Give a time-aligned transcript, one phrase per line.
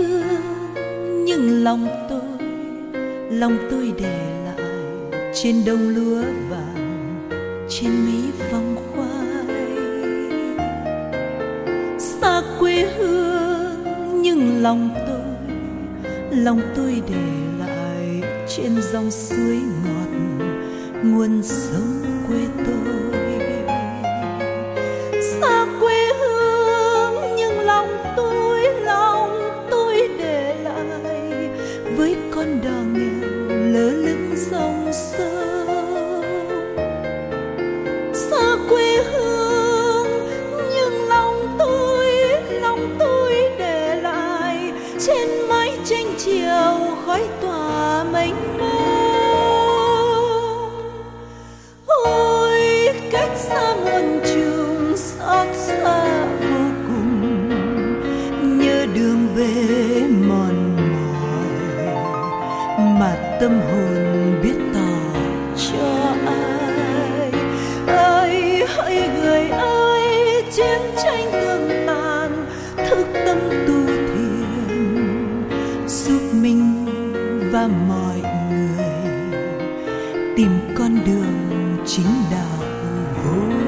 [0.00, 2.48] quê hương nhưng lòng tôi
[3.30, 4.66] lòng tôi để lại
[5.34, 7.28] trên đồng lúa vàng,
[7.68, 9.56] trên mấy vòng khoai.
[11.98, 15.56] Xa quê hương, nhưng lòng tôi
[16.30, 17.22] lòng tôi để
[17.58, 20.10] lại trên dòng suối ngọt,
[21.04, 23.09] nguồn sống quê tôi.
[63.40, 65.20] Tâm hồn biết tỏ
[65.56, 67.32] cho ai.
[67.86, 72.46] Ơi, hỡi người ơi, chiến tranh tương tàn
[72.88, 75.48] thức tâm tu thiền,
[75.86, 76.86] giúp mình
[77.52, 78.22] và mọi
[78.52, 78.86] người
[80.36, 82.66] tìm con đường chính đạo
[83.24, 83.59] vô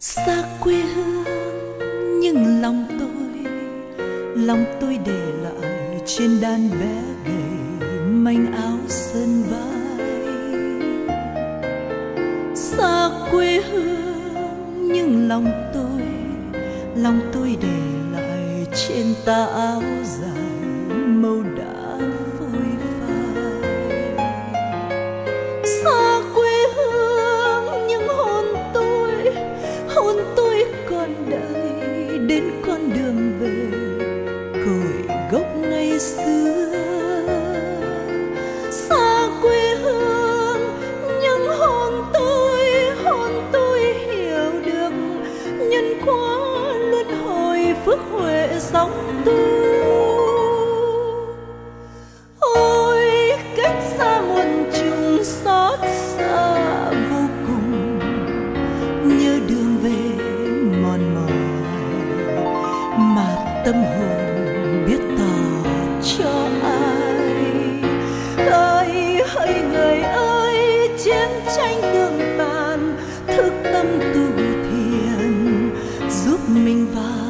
[0.00, 1.24] xa quê hương,
[2.20, 3.52] nhưng lòng tôi
[4.34, 10.06] lòng tôi để lại trên đàn bé gầy manh áo sơn vai.
[12.56, 16.02] Xa quê hương, nhưng lòng tôi
[16.96, 17.78] lòng tôi để
[18.12, 20.47] lại trên tà áo dài.
[47.88, 49.32] Phước huệ sóng tu.
[52.40, 55.78] Ôi, cách xa muôn trùng xót
[56.16, 56.54] xa
[57.10, 57.98] vô cùng,
[59.04, 60.24] nhớ đường về
[60.82, 61.32] mòn mỏi
[62.98, 65.70] mà tâm hồn biết tỏ
[66.16, 67.32] cho ai.
[68.50, 72.96] Ơi, hỡi người ơi, chiến tranh đường tàn,
[73.26, 75.70] thức tâm tu thiền
[76.24, 77.27] giúp mình vào